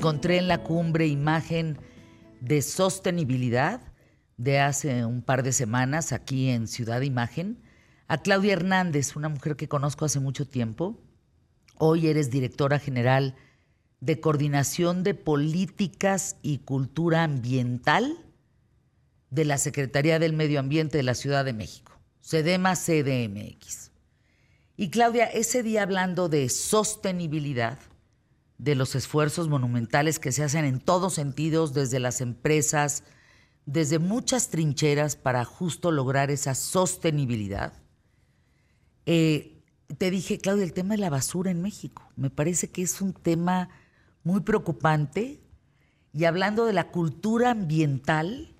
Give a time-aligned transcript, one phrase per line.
[0.00, 1.76] encontré en la cumbre imagen
[2.40, 3.82] de sostenibilidad
[4.38, 7.60] de hace un par de semanas aquí en Ciudad Imagen
[8.08, 10.98] a Claudia Hernández, una mujer que conozco hace mucho tiempo.
[11.76, 13.34] Hoy eres directora general
[14.00, 18.16] de Coordinación de Políticas y Cultura Ambiental
[19.28, 23.90] de la Secretaría del Medio Ambiente de la Ciudad de México, SEDEMA CDMX.
[24.78, 27.78] Y Claudia, ese día hablando de sostenibilidad,
[28.60, 33.04] de los esfuerzos monumentales que se hacen en todos sentidos, desde las empresas,
[33.64, 37.72] desde muchas trincheras para justo lograr esa sostenibilidad.
[39.06, 39.62] Eh,
[39.96, 42.12] te dije, Claudia, el tema de la basura en México.
[42.16, 43.70] Me parece que es un tema
[44.24, 45.40] muy preocupante.
[46.12, 48.54] Y hablando de la cultura ambiental,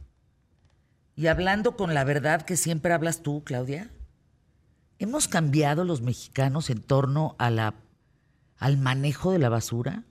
[1.15, 3.91] y hablando con la verdad que siempre hablas tú, Claudia,
[4.98, 7.75] hemos cambiado los mexicanos en torno a la
[8.61, 10.05] al manejo de la basura,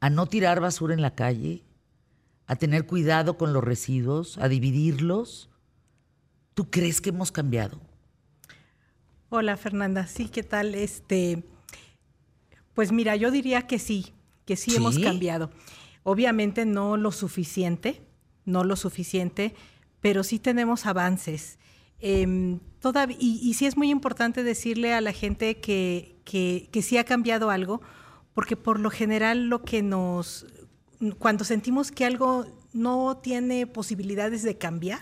[0.00, 1.62] a no tirar basura en la calle,
[2.46, 5.50] a tener cuidado con los residuos, a dividirlos.
[6.54, 7.80] ¿Tú crees que hemos cambiado?
[9.28, 10.74] Hola Fernanda, sí, ¿qué tal?
[10.74, 11.44] Este,
[12.72, 14.14] pues mira, yo diría que sí,
[14.46, 15.50] que sí, hemos cambiado.
[16.04, 18.00] Obviamente no lo suficiente,
[18.46, 19.54] no lo suficiente,
[20.00, 21.58] pero sí tenemos avances.
[22.06, 22.60] Em,
[23.18, 27.80] y, sí es muy importante decirle a la gente que, que, sí ha cambiado algo,
[28.34, 30.44] porque por lo general lo que nos,
[31.18, 32.44] cuando sentimos que algo
[32.74, 35.00] no tiene posibilidades de cambiar,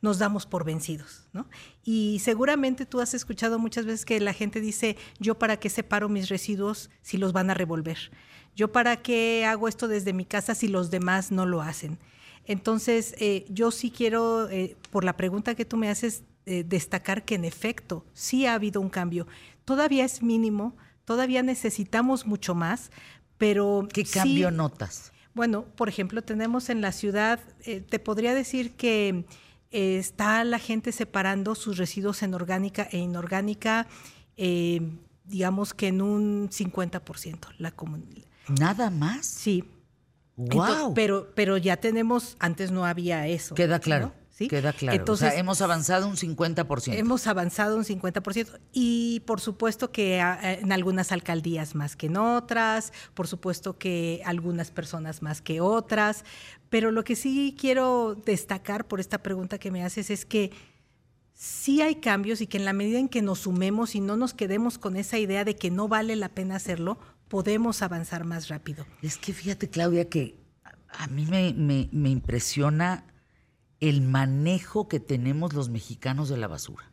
[0.00, 1.46] nos damos por vencidos, ¿no?
[1.84, 6.08] Y seguramente tú has escuchado muchas veces que la gente dice, yo para qué separo
[6.08, 8.10] mis residuos si los van a revolver,
[8.56, 12.00] yo para qué hago esto desde mi casa si los demás no lo hacen.
[12.44, 17.24] Entonces, eh, yo sí quiero, eh, por la pregunta que tú me haces, eh, destacar
[17.24, 19.26] que en efecto sí ha habido un cambio.
[19.64, 22.90] Todavía es mínimo, todavía necesitamos mucho más,
[23.38, 23.86] pero...
[23.92, 25.12] ¿Qué cambio notas?
[25.34, 29.24] Bueno, por ejemplo, tenemos en la ciudad, eh, te podría decir que
[29.70, 33.86] eh, está la gente separando sus residuos en orgánica e inorgánica,
[35.24, 37.38] digamos que en un 50%.
[37.58, 37.72] La
[38.48, 39.26] ¿Nada más?
[39.26, 39.64] Sí.
[40.36, 40.94] Wow.
[40.94, 43.54] pero, pero ya tenemos, antes no había eso.
[43.54, 44.12] Queda claro.
[44.48, 44.98] Queda claro.
[44.98, 46.94] Entonces, hemos avanzado un 50%.
[46.94, 48.60] Hemos avanzado un 50%.
[48.72, 54.70] Y por supuesto que en algunas alcaldías más que en otras, por supuesto que algunas
[54.70, 56.24] personas más que otras.
[56.70, 60.50] Pero lo que sí quiero destacar por esta pregunta que me haces es que
[61.34, 64.32] sí hay cambios y que en la medida en que nos sumemos y no nos
[64.32, 66.98] quedemos con esa idea de que no vale la pena hacerlo,
[67.28, 68.86] podemos avanzar más rápido.
[69.02, 70.36] Es que fíjate, Claudia, que
[70.88, 73.04] a mí me, me impresiona
[73.82, 76.92] el manejo que tenemos los mexicanos de la basura.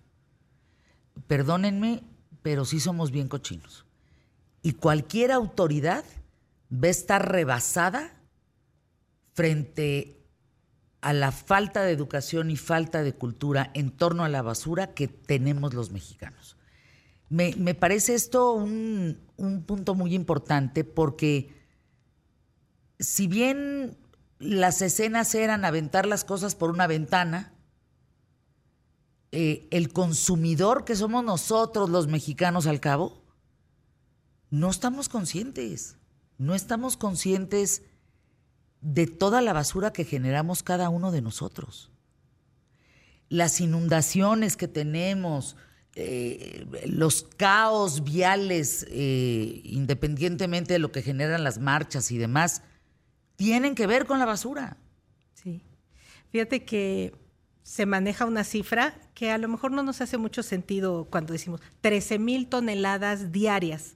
[1.28, 2.04] Perdónenme,
[2.42, 3.86] pero sí somos bien cochinos.
[4.64, 6.04] Y cualquier autoridad
[6.74, 8.20] va a estar rebasada
[9.34, 10.18] frente
[11.02, 15.08] a la falta de educación y falta de cultura en torno a la basura que
[15.08, 16.58] tenemos los mexicanos.
[17.30, 21.54] Me, parece esto un, un punto muy importante porque
[22.98, 23.96] si bien
[24.40, 27.54] las escenas eran aventar las cosas por una ventana.
[29.32, 33.22] Eh, el consumidor que somos nosotros los mexicanos al cabo,
[34.50, 35.98] no estamos conscientes,
[36.40, 37.84] no estamos conscientes
[38.82, 41.92] de toda la basura que generamos cada uno de nosotros.
[43.28, 45.58] Las inundaciones que tenemos,
[45.96, 52.64] eh, los caos viales, eh, independientemente de lo que generan las marchas y demás,
[53.40, 54.76] tienen que ver con la basura.
[55.34, 55.62] Sí.
[56.30, 57.16] Fíjate que
[57.64, 61.62] se maneja una cifra que a lo mejor no nos hace mucho sentido cuando decimos
[61.80, 63.96] 13 mil toneladas diarias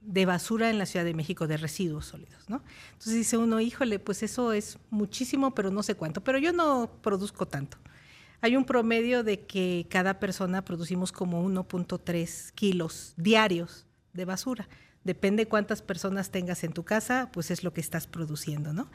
[0.00, 2.64] de basura en la Ciudad de México, de residuos sólidos, ¿no?
[2.94, 6.90] Entonces dice uno, híjole, pues eso es muchísimo, pero no sé cuánto, pero yo no
[7.02, 7.78] produzco tanto.
[8.40, 14.68] Hay un promedio de que cada persona producimos como 1.3 kilos diarios de basura
[15.04, 18.90] depende cuántas personas tengas en tu casa, pues es lo que estás produciendo, ¿no?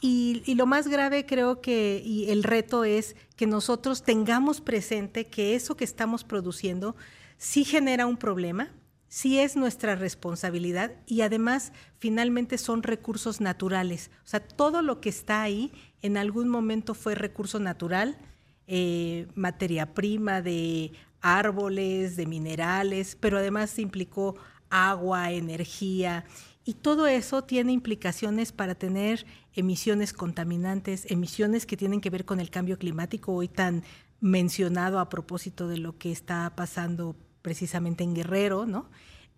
[0.00, 5.54] Y, lo más grave creo que, y el reto es que nosotros tengamos presente que
[5.54, 6.96] eso que estamos produciendo
[7.36, 8.70] sí genera un problema,
[9.08, 14.10] sí es nuestra responsabilidad y además finalmente son recursos naturales.
[14.24, 15.70] O sea, todo lo que está ahí
[16.00, 18.18] en algún momento fue recurso natural,
[18.66, 24.36] eh, materia prima de árboles, de minerales, pero además implicó
[24.72, 26.24] agua, energía,
[26.64, 32.38] y todo eso tiene implicaciones para tener emisiones contaminantes, emisiones que tienen que ver con
[32.40, 33.82] el cambio climático, hoy tan
[34.20, 38.88] mencionado a propósito de lo que está pasando precisamente en Guerrero, ¿no?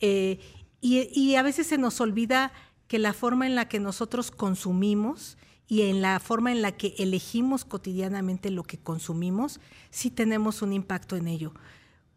[0.01, 0.39] Eh,
[0.83, 2.53] y, a veces se nos olvida
[2.89, 6.95] que la forma en la que nosotros consumimos y en la forma en la que
[6.99, 11.55] elegimos cotidianamente lo que consumimos, sí tenemos un impacto en ello.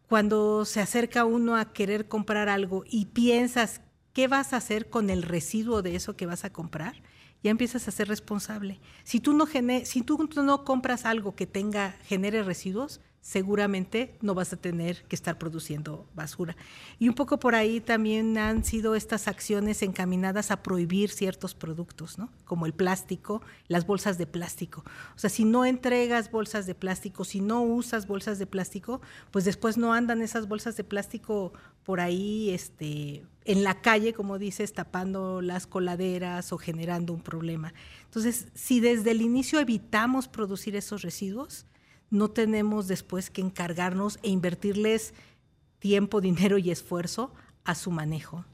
[0.08, 3.82] Cuando se acerca uno a querer comprar algo y piensas
[4.14, 7.02] qué vas a hacer con el residuo de eso que vas a comprar,
[7.42, 8.80] ya empiezas a ser responsable.
[9.04, 9.46] Si tú no,
[9.84, 15.16] si tú no compras algo que tenga, genere residuos, seguramente no vas a tener que
[15.16, 16.56] estar produciendo basura.
[16.98, 22.16] Y un poco por ahí también han sido estas acciones encaminadas a prohibir ciertos productos,
[22.44, 24.84] como el plástico, las bolsas de plástico.
[25.14, 29.00] O sea, si no entregas bolsas de plástico, si no usas bolsas de plástico,
[29.30, 31.52] pues después no andan esas bolsas de plástico
[31.84, 37.74] por ahí este, en la calle, como dices, tapando las coladeras o generando un problema.
[38.04, 41.66] Entonces, si desde el inicio evitamos producir esos residuos,
[42.10, 45.14] no tenemos después que encargarnos e invertirles
[45.78, 47.32] tiempo, dinero y esfuerzo
[47.64, 48.44] a su manejo.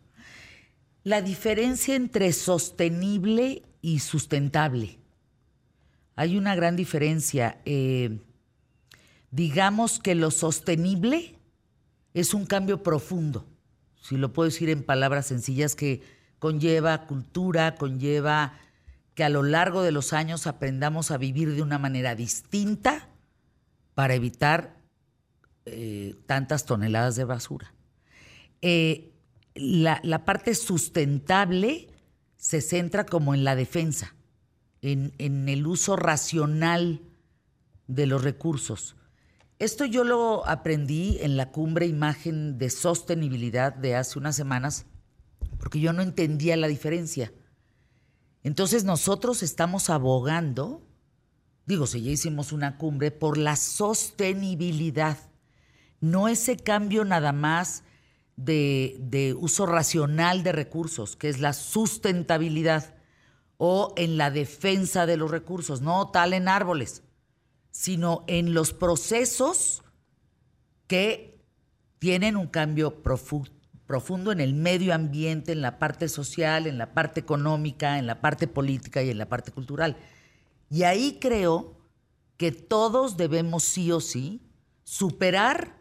[1.03, 4.99] La diferencia entre sostenible y sustentable.
[6.17, 7.61] Hay una gran diferencia.
[7.65, 8.21] Eh,
[9.31, 11.39] digamos que lo sostenible
[12.15, 13.45] es un cambio profundo,
[14.01, 16.03] si lo puedo decir en palabras sencillas, que
[16.39, 18.59] conlleva cultura, conlleva
[19.15, 23.09] que a lo largo de los años aprendamos a vivir de una manera distinta
[23.95, 24.77] para evitar
[25.67, 27.73] eh, tantas toneladas de basura.
[28.61, 29.13] Eh,
[29.55, 31.89] la, parte sustentable
[32.37, 34.15] se centra como en la defensa,
[34.83, 37.01] en, en, el uso racional
[37.87, 38.97] de los recursos.
[39.59, 44.87] Esto yo lo aprendí en la cumbre imagen de sostenibilidad de hace unas semanas,
[45.59, 47.33] porque yo no entendía la diferencia.
[48.43, 50.83] Entonces nosotros estamos abogando
[51.67, 55.19] digo, si ya hicimos una cumbre, por la sostenibilidad,
[56.01, 57.85] no ese cambio nada más
[58.37, 62.95] de, uso racional de recursos, que es la sustentabilidad,
[63.57, 67.03] o en la defensa de los recursos, no tal en árboles,
[67.71, 69.83] sino en los procesos
[70.87, 71.41] que
[72.01, 77.21] tienen un cambio profundo en el medio ambiente, en la parte social, en la parte
[77.21, 79.97] económica, en la parte política y en la parte cultural.
[80.71, 81.77] Y ahí creo
[82.37, 84.41] que todos debemos sí o sí
[84.83, 85.77] superar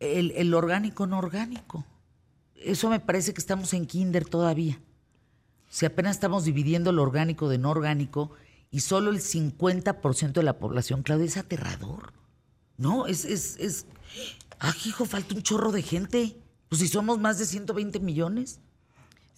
[0.00, 1.84] el, orgánico no orgánico.
[2.56, 4.80] Eso me parece que estamos en kinder todavía.
[5.68, 8.30] Si apenas estamos dividiendo lo orgánico de no orgánico
[8.70, 12.12] y solo el 50% de la población, Claudia, es aterrador.
[12.76, 13.86] No, es, es, es,
[14.60, 16.36] ah, hijo, falta un chorro de gente.
[16.68, 18.60] Pues si somos más de 120 millones.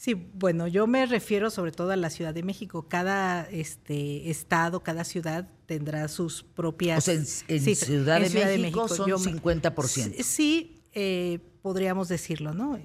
[0.04, 2.86] Sí, bueno, yo me refiero sobre todo a la Ciudad de México.
[2.90, 6.98] Cada este estado, cada ciudad tendrá sus propias.
[6.98, 10.22] O sea, en, Ciudad, de, México son 50%.
[10.22, 12.78] Sí, eh, podríamos decirlo, ¿no?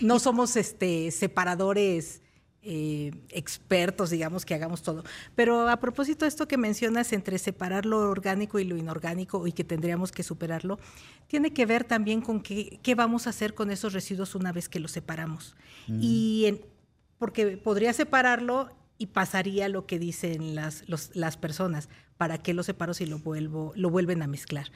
[0.00, 2.22] No somos este separadores
[2.68, 5.04] eh, expertos, digamos, que hagamos todo.
[5.36, 9.52] Pero a propósito de esto que mencionas entre separar lo orgánico y lo inorgánico y
[9.52, 10.80] que tendríamos que superarlo,
[11.28, 14.68] tiene que ver también con qué, qué vamos a hacer con esos residuos una vez
[14.68, 15.54] que los separamos.
[15.86, 15.98] Mm.
[16.02, 16.60] Y
[17.18, 20.84] porque podría separarlo y pasaría lo que dicen las,
[21.14, 24.72] las personas, ¿para qué lo separo si lo, vuelvo, lo vuelven a mezclar?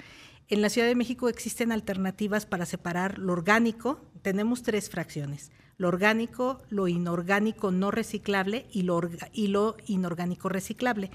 [0.51, 4.01] En la Ciudad de México existen alternativas para separar lo orgánico.
[4.23, 9.01] Tenemos tres fracciones lo orgánico, lo inorgánico no reciclable y lo,
[9.33, 11.11] y lo inorgánico reciclable.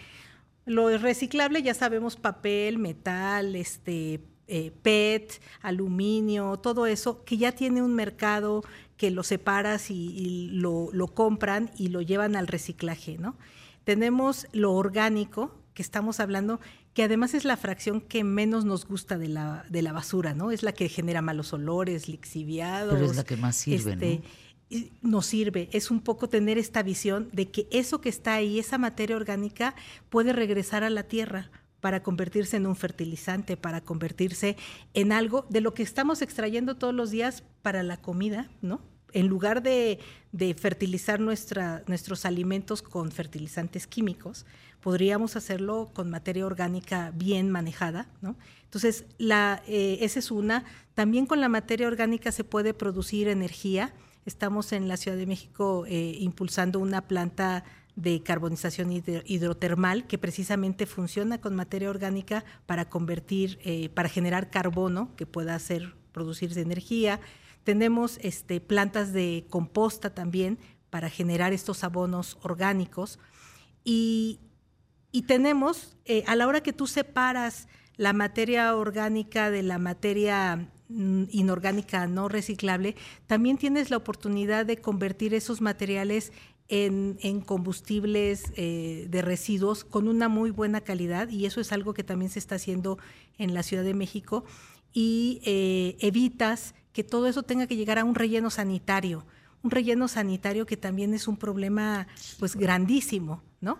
[0.65, 7.83] Lo reciclable ya sabemos papel, metal, este, eh, PET, aluminio, todo eso, que ya tiene
[7.83, 8.63] un mercado
[8.97, 13.37] que lo separas y, lo, compran y lo llevan al reciclaje, ¿no?
[13.83, 16.59] Tenemos lo orgánico, que estamos hablando,
[16.93, 20.49] que además es la fracción que menos nos gusta de la, de la basura, ¿no?
[20.49, 22.93] Es la que genera malos olores, lixiviados.
[22.93, 24.21] Pero es la que más sirve, este,
[25.03, 28.77] nos sirve, es un poco tener esta visión de que eso que está ahí, esa
[28.77, 29.75] materia orgánica,
[30.09, 31.51] puede regresar a la tierra
[31.81, 34.55] para convertirse en un fertilizante, para convertirse
[34.93, 38.81] en algo de lo que estamos extrayendo todos los días para la comida, ¿no?
[39.15, 39.99] En lugar de,
[40.59, 44.45] fertilizar nuestros alimentos con fertilizantes químicos,
[44.81, 48.35] podríamos hacerlo con materia orgánica bien manejada, ¿no?
[48.65, 50.65] Entonces, eh, esa es una.
[50.93, 53.93] También con la materia orgánica se puede producir energía
[54.25, 57.63] Estamos en la Ciudad de México eh, impulsando una planta
[57.95, 65.15] de carbonización hidrotermal que precisamente funciona con materia orgánica para convertir, eh, para generar carbono
[65.15, 67.21] que pueda hacer producirse energía.
[67.65, 73.19] Tenemos este, plantas de composta también para generar estos abonos orgánicos.
[73.83, 74.39] Y,
[75.27, 77.67] tenemos, eh, a la hora que tú separas
[77.97, 82.95] la materia orgánica de la materia mm, inorgánica no reciclable,
[83.25, 86.31] también tienes la oportunidad de convertir esos materiales
[86.67, 92.03] en, combustibles eh, de residuos con una muy buena calidad y eso es algo que
[92.03, 92.97] también se está haciendo
[93.37, 94.45] en la Ciudad de México
[94.93, 99.25] y eh, evitas que todo eso tenga que llegar a un relleno sanitario,
[99.63, 102.07] un relleno sanitario que también es un problema
[102.39, 103.79] pues grandísimo, ¿no?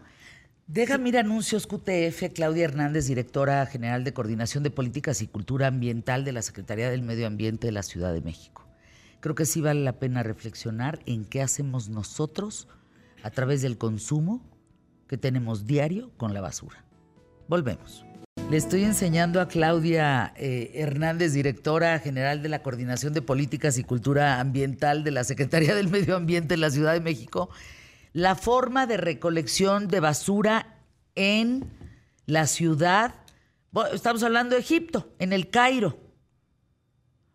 [0.67, 6.25] Déjame ir anuncios QTF, Claudia Hernández, directora general de Coordinación de Políticas y Cultura Ambiental
[6.25, 8.67] de la Secretaría del Medio Ambiente de la Ciudad de México.
[9.21, 12.67] Creo que sí vale la pena reflexionar en qué hacemos nosotros
[13.23, 14.41] a través del consumo
[15.07, 16.83] que tenemos diario con la basura.
[17.47, 18.04] Volvemos.
[18.49, 23.83] Le estoy enseñando a Claudia eh, Hernández, directora general de la Coordinación de Políticas y
[23.83, 27.49] Cultura Ambiental de la Secretaría del Medio Ambiente de la Ciudad de México,
[28.13, 30.77] la forma de recolección de basura
[31.15, 31.71] en
[32.27, 33.15] la ciudad.
[33.93, 35.97] estamos hablando de Egipto, en el Cairo.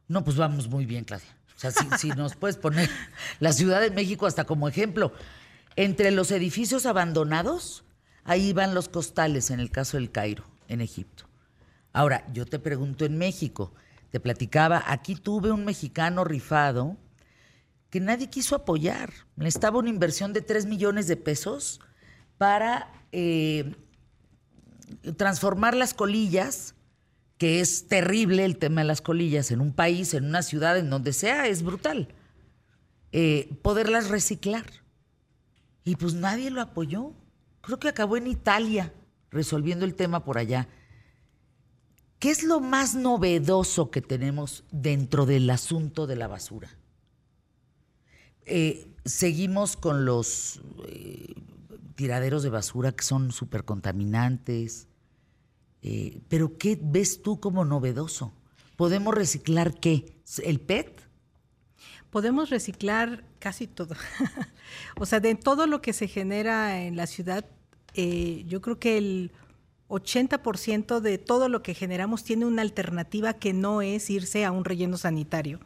[0.06, 1.36] No, pues vamos muy bien, Claudia.
[1.56, 2.88] O sea, si, si nos puedes poner
[3.40, 5.12] la Ciudad de México hasta como ejemplo.
[5.74, 7.84] Entre los edificios abandonados,
[8.22, 11.24] ahí van los costales en el caso del Cairo en Egipto.
[11.92, 13.74] Ahora, yo te pregunto en México,
[14.10, 16.96] te platicaba, aquí tuve un mexicano rifado
[17.90, 19.12] que nadie quiso apoyar.
[19.36, 21.80] Necesitaba una inversión de 3 millones de pesos
[22.38, 23.74] para eh,
[25.16, 26.74] transformar las colillas,
[27.36, 30.90] que es terrible el tema de las colillas en un país, en una ciudad, en
[30.90, 32.08] donde sea, es brutal.
[33.12, 34.66] Eh, poderlas reciclar.
[35.82, 37.12] Y pues nadie lo apoyó.
[37.62, 38.92] Creo que acabó en Italia
[39.30, 40.68] resolviendo el tema por allá.
[42.18, 46.68] ¿Qué es lo más novedoso que tenemos dentro del asunto de la basura?
[48.44, 51.34] Eh, seguimos con los eh,
[51.94, 54.88] tiraderos de basura que son súper contaminantes,
[55.82, 58.32] eh, pero ¿qué ves tú como novedoso?
[58.76, 60.20] ¿Podemos reciclar qué?
[60.42, 61.02] ¿El PET?
[62.10, 63.94] Podemos reciclar casi todo.
[64.98, 67.46] o sea, de todo lo que se genera en la ciudad,
[67.94, 69.32] eh, yo creo que el
[69.88, 74.64] 80% de todo lo que generamos tiene una alternativa que no es irse a un
[74.64, 75.60] relleno sanitario.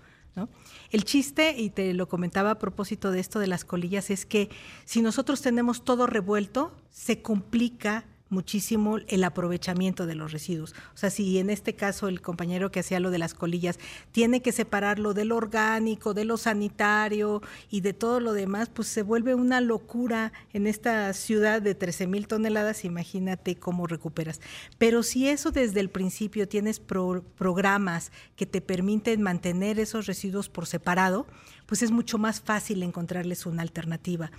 [0.91, 4.51] El chiste, y te lo comentaba a propósito de esto de las colillas, es que
[4.85, 8.05] si nosotros tenemos todo revuelto, se complica
[8.35, 10.75] muchísimo el aprovechamiento de los residuos.
[10.95, 13.79] O sea, si en este caso el compañero que hacía lo de las colillas
[14.13, 18.89] tiene que separarlo de lo orgánico, de lo sanitario y de todo lo demás, pues
[18.89, 24.41] se vuelve una locura en esta ciudad de 13 mil toneladas, imagínate cómo recuperas.
[24.77, 30.67] Pero si eso desde el principio tienes programas que te permiten mantener esos residuos por
[30.67, 31.27] separado,
[31.67, 34.31] pues es mucho más fácil encontrarles una alternativa.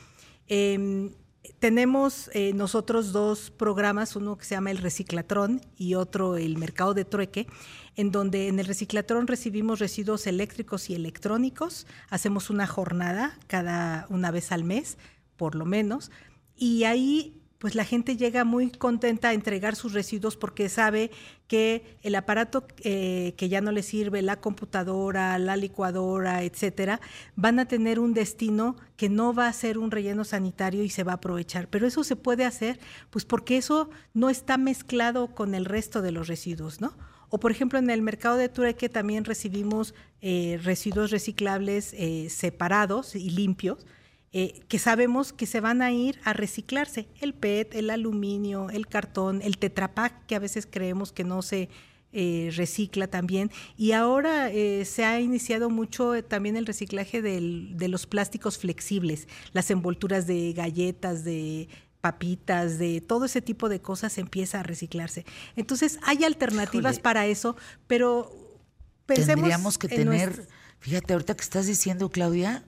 [0.47, 1.11] Em,
[1.59, 6.93] tenemos eh, nosotros dos programas, uno que se llama el Reciclatrón y otro el Mercado
[6.93, 7.47] de Trueque,
[7.95, 14.31] en donde en el Reciclatrón recibimos residuos eléctricos y electrónicos, hacemos una jornada cada una
[14.31, 14.97] vez al mes,
[15.37, 16.11] por lo menos,
[16.55, 21.09] y ahí pues la gente llega muy contenta a entregar sus residuos porque sabe
[21.47, 27.01] que el aparato eh, que ya no le sirve, la computadora, la licuadora, etcétera,
[27.35, 31.03] van a tener un destino que no va a ser un relleno sanitario y se
[31.03, 31.67] va a aprovechar.
[31.67, 32.79] Pero eso se puede hacer,
[33.09, 36.93] pues porque eso no está mezclado con el resto de los residuos, ¿no?
[37.29, 43.15] O por ejemplo en el mercado de Tureque también recibimos eh, residuos reciclables eh, separados
[43.15, 43.87] y limpios
[44.37, 47.07] eh, que sabemos que se van a ir a reciclarse.
[47.21, 51.69] El PET, el aluminio, el cartón, el tetrapac, que a veces creemos que no se
[52.11, 53.49] eh, recicla también.
[53.77, 59.71] Y ahora eh, se ha iniciado mucho también el reciclaje de los plásticos flexibles, las
[59.71, 61.69] envolturas de galletas, de
[62.01, 65.25] papitas, de todo ese tipo de cosas empieza a reciclarse.
[65.55, 67.55] Entonces hay alternativas para eso,
[67.87, 68.59] pero
[69.05, 70.45] pensemos tendríamos que tener,
[70.79, 72.65] fíjate ahorita que estás diciendo Claudia,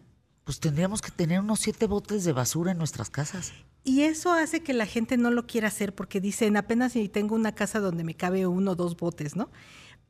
[0.48, 3.52] pues tendríamos que tener unos siete botes de basura en nuestras casas.
[3.84, 7.36] Y eso hace que la gente no lo quiera hacer porque dicen, apenas si tengo
[7.36, 9.50] una casa donde me cabe uno o dos botes, ¿no?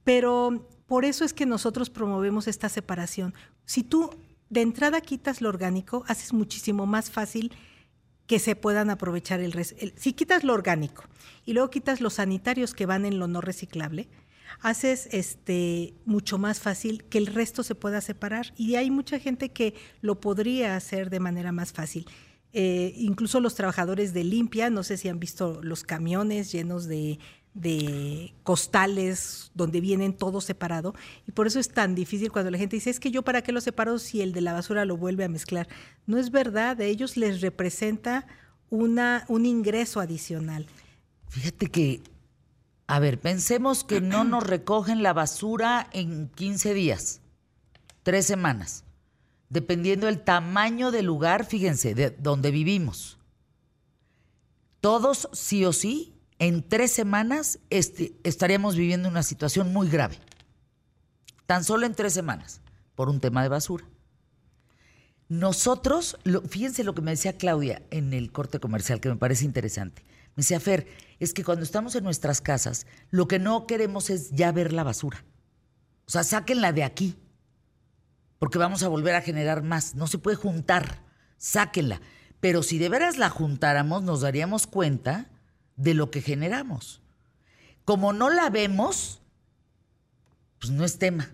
[0.03, 3.33] Pero por eso es que nosotros promovemos esta separación.
[3.65, 4.11] Si tú
[4.51, 7.51] de entrada quitas lo orgánico, haces muchísimo más fácil
[8.27, 11.03] que se puedan aprovechar el, el si quitas lo orgánico
[11.45, 14.07] y luego quitas los sanitarios que van en lo no reciclable,
[14.61, 18.53] haces este mucho más fácil que el resto se pueda separar.
[18.57, 22.07] Y hay mucha gente que lo podría hacer de manera más fácil.
[22.53, 27.19] Eh, incluso los trabajadores de limpia, no sé si han visto los camiones llenos de,
[28.43, 30.93] costales donde vienen todo separado
[31.27, 33.51] y por eso es tan difícil cuando la gente dice es que yo para qué
[33.51, 35.67] lo separo si el de la basura lo vuelve a mezclar.
[36.05, 38.27] No es verdad, a ellos les representa
[38.69, 40.67] una, un ingreso adicional.
[41.29, 42.01] Fíjate que
[42.87, 47.21] A ver, pensemos que no nos recogen la basura en 15 días,
[48.03, 48.85] tres semanas,
[49.49, 53.17] dependiendo del tamaño del lugar, fíjense, de donde vivimos.
[54.79, 60.19] Todos, sí o sí, en tres semanas este, estaríamos viviendo una situación muy grave.
[61.45, 62.61] Tan solo en tres semanas,
[62.95, 63.85] por un tema de basura.
[65.29, 66.17] Nosotros,
[66.49, 70.03] fíjense lo que me decía Claudia en el corte comercial, que me parece interesante.
[70.37, 70.87] Me decía, Fer,
[71.19, 74.83] es que cuando estamos en nuestras casas, lo que no queremos es ya ver la
[74.83, 75.25] basura.
[76.05, 77.15] O sea, sáquenla de aquí,
[78.37, 79.95] porque vamos a volver a generar más.
[79.95, 81.03] No se puede juntar,
[81.37, 82.01] sáquenla.
[82.39, 85.27] Pero si de veras la juntáramos, nos daríamos cuenta
[85.75, 87.01] de lo que generamos.
[87.83, 89.21] Como no la vemos,
[90.59, 91.31] pues no es tema.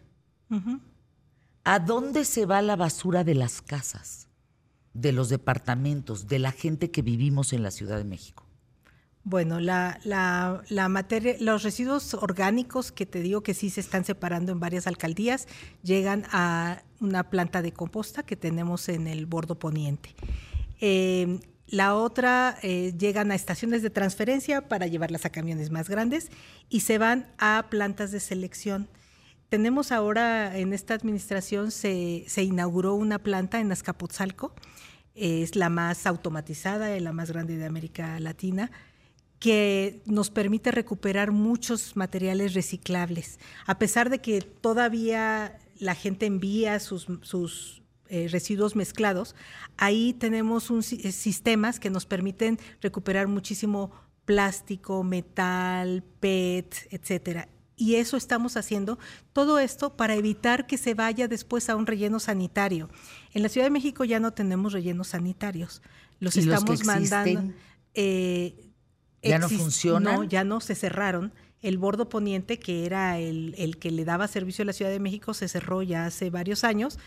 [1.66, 4.30] ¿A dónde se va la basura de las casas,
[4.94, 8.43] de los departamentos, de la gente que vivimos en la Ciudad de México?
[9.26, 14.52] Bueno, la, la, materia, los residuos orgánicos que te digo que sí se están separando
[14.52, 15.48] en varias alcaldías
[15.82, 20.14] llegan a una planta de composta que tenemos en el bordo poniente.
[20.82, 26.30] Eh, la otra eh, llegan a estaciones de transferencia para llevarlas a camiones más grandes
[26.70, 28.90] y se van a plantas de selección
[29.54, 34.52] tenemos ahora en esta administración, se, inauguró una planta en Azcapotzalco,
[35.14, 38.72] es la más automatizada y la más grande de América Latina,
[39.44, 43.40] que nos permite recuperar muchos materiales reciclables.
[43.66, 49.36] A pesar de que todavía la gente envía sus, eh, residuos mezclados,
[49.76, 53.92] ahí tenemos un, sistemas que nos permiten recuperar muchísimo
[54.24, 58.98] plástico, metal, PET, etcétera y eso estamos haciendo.
[59.34, 62.88] Todo esto para evitar que se vaya después a un relleno sanitario.
[63.34, 65.82] En la Ciudad de México ya no tenemos rellenos sanitarios.
[66.22, 67.52] Los estamos mandando.
[67.94, 68.63] Eh,
[69.24, 70.16] ¿Ya no funcionan?
[70.16, 71.34] No, ya no, se cerraron.
[71.62, 75.00] El bordo poniente, que era el, el que le daba servicio a la Ciudad de
[75.00, 77.00] México, se cerró ya hace varios años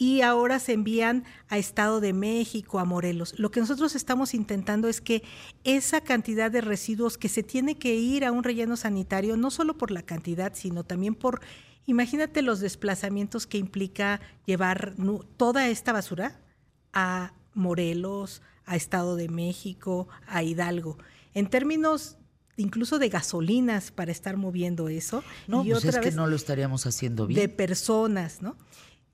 [0.00, 3.38] y ahora se envían a Estado de México, a Morelos.
[3.38, 5.22] Lo que nosotros estamos intentando es que
[5.62, 9.76] esa cantidad de residuos que se tiene que ir a un relleno sanitario, no solo
[9.76, 11.42] por la cantidad, sino también por,
[11.84, 14.94] imagínate los desplazamientos que implica llevar
[15.36, 16.40] toda esta basura
[16.94, 20.96] a Morelos, a Estado de México, a Hidalgo.
[21.34, 22.16] En términos
[22.56, 25.24] incluso de gasolinas para estar moviendo eso.
[25.46, 27.40] No, y pues es que no lo estaríamos haciendo bien.
[27.40, 28.56] De personas, ¿no?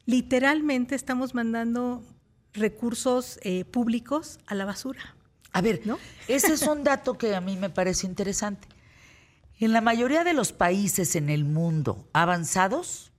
[0.07, 2.03] literalmente estamos mandando
[2.55, 5.15] recursos eh, públicos a la basura.
[5.53, 5.83] A ver,
[6.29, 8.69] ese es un dato que a mí me parece interesante.
[9.59, 13.13] En la mayoría de los países en el mundo avanzados,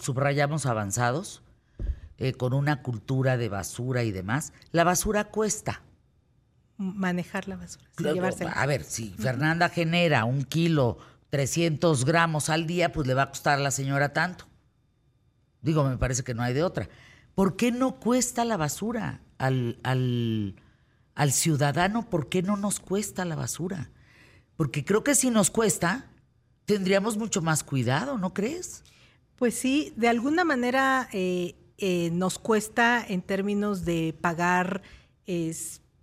[0.00, 1.42] subrayamos avanzados,
[2.18, 5.82] eh, con una cultura de basura y demás, la basura cuesta.
[6.82, 7.86] Manejar la basura.
[8.52, 10.98] A ver, si Fernanda genera un kilo,
[11.30, 14.46] 300 gramos al día, pues le va a costar a la señora tanto.
[15.62, 16.88] Digo, me parece que no hay de otra.
[17.34, 22.10] ¿Por qué no cuesta la basura al, al, ciudadano?
[22.10, 23.90] ¿Por qué no nos cuesta la basura?
[24.56, 26.10] Porque creo que si nos cuesta,
[26.66, 28.82] tendríamos mucho más cuidado, ¿no crees?
[29.36, 34.82] Pues sí, de alguna manera eh, eh, nos cuesta en términos de pagar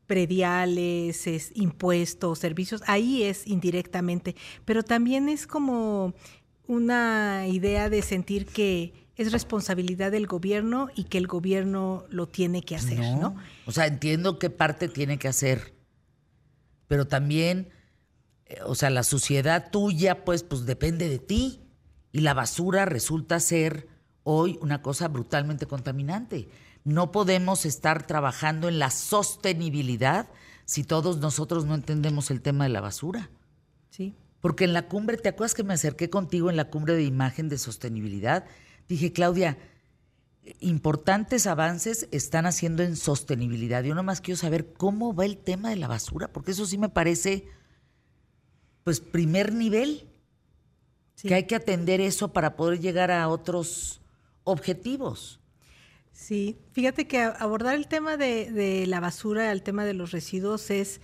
[0.10, 6.16] prediales, impuestos, servicios, ahí es indirectamente, pero también es como
[6.66, 12.64] una idea de sentir que es responsabilidad del gobierno y que el gobierno lo tiene
[12.64, 13.36] que hacer, ¿no?
[13.68, 15.76] O sea, entiendo qué parte tiene que hacer,
[16.88, 17.70] pero también,
[18.48, 21.62] eh, o sea, la sociedad tuya, pues, pues depende de ti.
[22.12, 23.88] Y la basura resulta ser
[24.24, 26.50] hoy una cosa brutalmente contaminante.
[26.90, 30.28] No podemos estar trabajando en la sostenibilidad
[30.66, 33.30] si todos nosotros no entendemos el tema de la basura.
[33.92, 34.16] Sí.
[34.42, 37.48] Porque en la cumbre, ¿te acuerdas que me acerqué contigo en la cumbre de imagen
[37.48, 38.46] de sostenibilidad?
[38.88, 39.60] Dije, Claudia,
[40.62, 43.84] importantes avances están haciendo en sostenibilidad.
[43.84, 46.90] Yo nomás quiero saber cómo va el tema de la basura, porque eso sí me
[46.90, 47.46] parece,
[48.84, 50.08] pues, primer nivel.
[51.22, 54.02] Que hay que atender eso para poder llegar a otros
[54.44, 55.39] objetivos.
[56.20, 61.00] Sí, fíjate que abordar el tema de, la basura, el tema de los residuos es,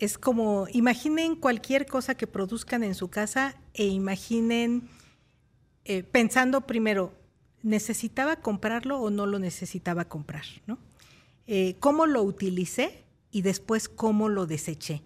[0.00, 4.88] es como, imaginen cualquier cosa que produzcan en su casa e imaginen
[5.84, 7.14] eh, pensando primero,
[7.62, 10.44] ¿necesitaba comprarlo o no lo necesitaba comprar?
[10.66, 10.78] ¿no?
[11.46, 15.00] Eh, ¿Cómo lo utilicé y después cómo lo deseché?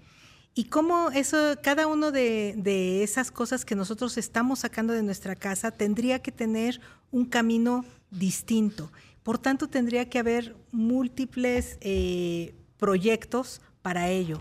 [0.55, 5.71] Y cómo eso, cada una de, esas cosas que nosotros estamos sacando de nuestra casa
[5.71, 6.81] tendría que tener
[7.11, 8.91] un camino distinto.
[9.25, 14.41] Por tanto, tendría que haber múltiples eh, proyectos para ello.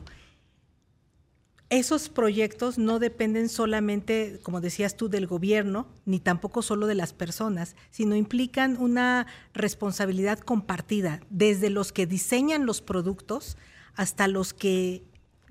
[1.70, 7.14] esos proyectos no dependen solamente, como decías tú, del gobierno, ni tampoco solo de las
[7.14, 13.58] personas, sino implican una responsabilidad compartida, desde los que diseñan los productos
[13.96, 15.04] hasta los que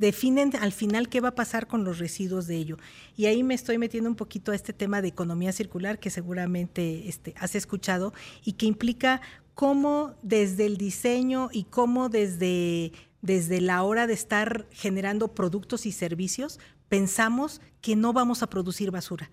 [0.03, 2.77] definen al final qué va a pasar con los residuos de ello.
[3.17, 7.09] Y ahí me estoy metiendo un poquito a este tema de economía circular que seguramente
[7.09, 8.13] este, has escuchado
[8.45, 9.23] y que implica
[9.55, 15.93] cómo desde el diseño y cómo desde desde la hora de estar generando productos y
[15.93, 19.31] servicios, pensamos que no vamos a producir basura,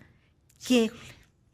[0.65, 0.91] que,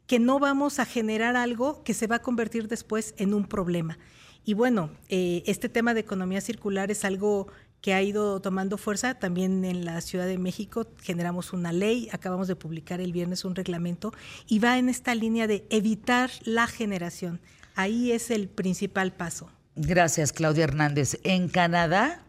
[0.06, 3.98] que no vamos a generar algo que se va a convertir después en un problema.
[4.44, 7.48] Y bueno, eh, este tema de economía circular es algo
[7.86, 9.14] que ha ido tomando fuerza.
[9.14, 13.54] También en la Ciudad de México generamos una ley, acabamos de publicar el viernes un
[13.54, 14.12] reglamento
[14.48, 17.40] y va en esta línea de evitar la generación.
[17.76, 19.52] Ahí es el principal paso.
[19.76, 21.20] Gracias, Claudia Hernández.
[21.22, 22.24] En Canadá,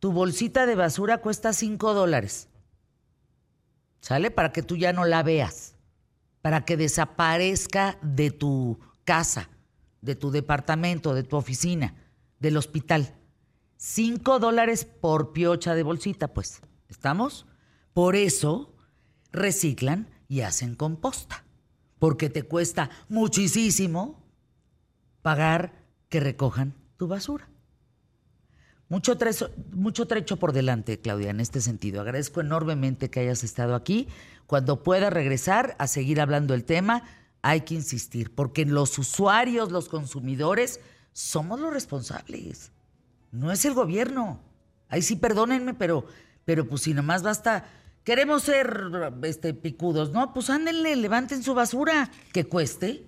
[0.00, 2.48] tu bolsita de basura cuesta 5 dólares.
[4.00, 4.30] ¿Sale?
[4.30, 5.76] Para que tú ya no la veas.
[6.42, 9.48] Para que desaparezca de tu casa,
[10.02, 11.94] de tu departamento, de tu oficina,
[12.38, 13.14] del hospital.
[13.78, 16.60] 5 dólares por piocha de bolsita, pues.
[16.88, 17.46] ¿Estamos?
[17.94, 18.74] Por eso
[19.32, 21.44] reciclan y hacen composta.
[21.98, 24.22] Porque te cuesta muchísimo
[25.22, 27.48] pagar que recojan tu basura.
[28.88, 32.00] Mucho trecho, mucho trecho por delante, Claudia, en este sentido.
[32.00, 34.08] Agradezco enormemente que hayas estado aquí.
[34.46, 37.04] Cuando pueda regresar a seguir hablando del tema,
[37.42, 40.80] hay que insistir, porque los usuarios, los consumidores,
[41.12, 42.72] somos los responsables.
[43.30, 44.40] No es el gobierno.
[44.88, 46.06] Ahí sí, perdónenme, pero,
[46.44, 47.66] pero pues si nomás basta.
[48.04, 48.90] Queremos ser
[49.22, 50.32] este, picudos, ¿no?
[50.32, 53.07] Pues ándenle, levanten su basura, que cueste.